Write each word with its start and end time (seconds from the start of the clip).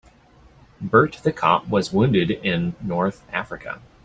Bert 0.81 1.19
the 1.21 1.31
cop 1.31 1.67
was 1.67 1.93
wounded 1.93 2.31
in 2.31 2.75
North 2.81 3.23
Africa. 3.31 3.83